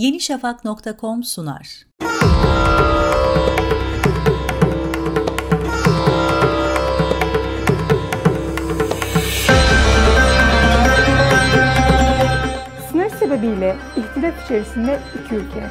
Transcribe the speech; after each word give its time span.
yenişafak.com 0.00 1.22
sunar. 1.24 1.86
Sınır 12.90 13.10
sebebiyle 13.18 13.76
ihtilaf 13.96 14.44
içerisinde 14.44 15.00
iki 15.24 15.34
ülke, 15.34 15.66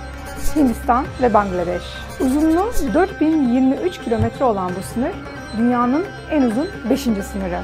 Hindistan 0.56 1.06
ve 1.22 1.34
Bangladeş. 1.34 1.84
Uzunluğu 2.20 2.72
4023 2.94 4.02
kilometre 4.04 4.46
olan 4.46 4.72
bu 4.80 4.84
sınır, 4.94 5.14
dünyanın 5.58 6.06
en 6.32 6.42
uzun 6.42 6.68
5. 6.90 7.02
sınırı. 7.02 7.62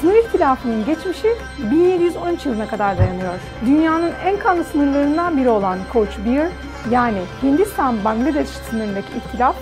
Sınır 0.00 0.14
ihtilafının 0.14 0.84
geçmişi 0.84 1.28
1713 1.58 2.46
yılına 2.46 2.66
kadar 2.68 2.98
dayanıyor. 2.98 3.34
Dünyanın 3.66 4.12
en 4.24 4.36
kanlı 4.36 4.64
sınırlarından 4.64 5.36
biri 5.36 5.48
olan 5.48 5.78
Koch 5.92 6.18
Beer, 6.26 6.48
yani 6.90 7.18
Hindistan-Bangladeş 7.42 8.48
sınırındaki 8.48 9.08
ihtilaf, 9.16 9.56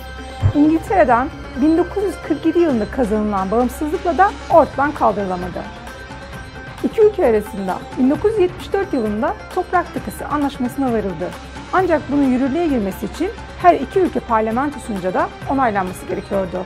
İngiltere'den 0.55 1.27
1947 1.61 2.59
yılında 2.59 2.91
kazanılan 2.91 3.51
bağımsızlıkla 3.51 4.17
da 4.17 4.31
ortadan 4.49 4.91
kaldırılamadı. 4.91 5.63
İki 6.83 7.01
ülke 7.01 7.25
arasında 7.25 7.77
1974 7.99 8.93
yılında 8.93 9.35
toprak 9.55 9.93
takısı 9.93 10.25
anlaşmasına 10.25 10.91
varıldı. 10.91 11.29
Ancak 11.73 12.01
bunun 12.11 12.23
yürürlüğe 12.23 12.67
girmesi 12.67 13.05
için 13.05 13.29
her 13.61 13.75
iki 13.75 13.99
ülke 13.99 14.19
parlamentosunca 14.19 15.13
da 15.13 15.29
onaylanması 15.49 16.05
gerekiyordu. 16.05 16.65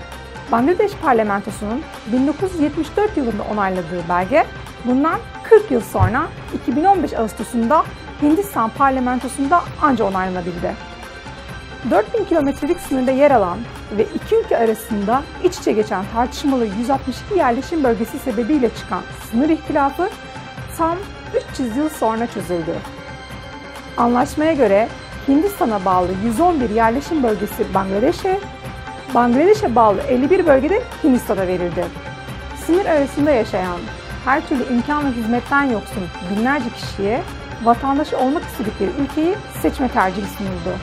Bangladeş 0.52 0.92
parlamentosunun 1.02 1.82
1974 2.12 3.18
yılında 3.18 3.44
onayladığı 3.52 4.10
belge 4.10 4.46
bundan 4.86 5.20
40 5.44 5.72
yıl 5.72 5.82
sonra 5.82 6.28
2015 6.62 7.14
Ağustos'unda 7.14 7.84
Hindistan 8.22 8.70
parlamentosunda 8.70 9.64
anca 9.82 10.06
onaylanabildi. 10.06 10.74
4000 11.92 12.26
kilometrelik 12.26 12.80
sınırda 12.80 13.12
yer 13.12 13.32
alan 13.32 13.58
ve 13.98 14.04
iki 14.04 14.36
ülke 14.36 14.58
arasında 14.58 15.24
iç 15.44 15.58
içe 15.58 15.72
geçen 15.72 16.06
tartışmalı 16.14 16.66
162 16.66 17.36
yerleşim 17.38 17.84
bölgesi 17.84 18.20
sebebiyle 18.20 18.70
çıkan 18.70 19.02
sınır 19.32 19.50
ihtilafı 19.50 20.10
tam 20.78 20.98
300 21.52 21.78
yıl 21.78 21.90
sonra 21.90 22.28
çözüldü. 22.28 22.76
Anlaşmaya 23.98 24.54
göre 24.54 24.88
Hindistan'a 25.28 25.86
bağlı 25.86 26.08
111 26.26 26.70
yerleşim 26.70 27.24
bölgesi 27.24 27.74
Bangladeş'e, 27.74 28.40
Bangladeş'e 29.16 29.76
bağlı 29.76 30.02
51 30.02 30.46
bölgede 30.46 30.82
Hindistan'a 31.04 31.48
verildi. 31.48 31.86
Sınır 32.66 32.86
arasında 32.86 33.32
yaşayan, 33.32 33.80
her 34.26 34.48
türlü 34.48 34.64
imkan 34.74 35.06
ve 35.06 35.12
hizmetten 35.12 35.64
yoksun 35.64 36.04
binlerce 36.32 36.70
kişiye 36.70 37.22
vatandaş 37.64 38.14
olmak 38.14 38.44
istedikleri 38.44 38.90
ülkeyi 39.02 39.36
seçme 39.62 39.90
tercihi 39.90 40.26
sunuldu. 40.26 40.78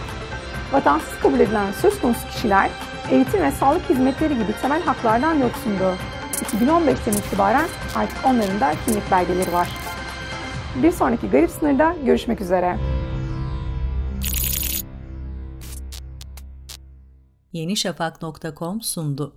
Vatansız 0.73 1.21
kabul 1.23 1.41
edilen 1.41 1.73
söz 1.73 2.01
konusu 2.01 2.29
kişiler 2.29 2.71
eğitim 3.11 3.43
ve 3.43 3.51
sağlık 3.51 3.91
hizmetleri 3.91 4.35
gibi 4.35 4.53
temel 4.63 4.83
haklardan 4.83 5.35
yoksundu. 5.35 5.95
2015'ten 6.33 7.13
itibaren 7.13 7.67
artık 7.97 8.17
onların 8.25 8.61
da 8.61 8.73
kimlik 8.87 9.11
belgeleri 9.11 9.53
var. 9.53 9.69
Bir 10.83 10.91
sonraki 10.91 11.31
garip 11.31 11.51
sınırda 11.51 11.95
görüşmek 12.05 12.41
üzere. 12.41 12.77
yenişafak.com 17.55 18.83
sundu. 18.83 19.37